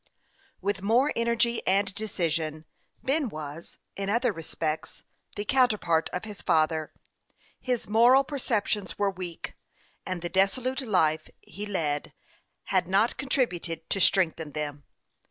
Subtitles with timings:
[0.61, 2.65] With more energy and decision,
[3.03, 5.03] Ben was, in other respects,
[5.35, 6.91] the counterpart of his father.
[7.59, 9.53] His moral 280 HASTE AXD WASTE, OR perceptions were weak,
[10.03, 12.13] and the dissolute life he led
[12.73, 14.85] had not contributed to strengthen them.